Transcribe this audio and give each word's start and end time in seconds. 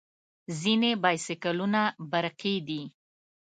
ځینې 0.61 0.91
بایسکلونه 1.03 1.81
برقي 2.11 2.55
دي. 2.67 2.81